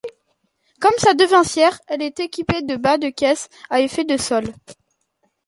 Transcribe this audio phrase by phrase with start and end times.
[0.79, 4.45] Comme sa devancière, elle est équipée de bas de caisse à effet de sol.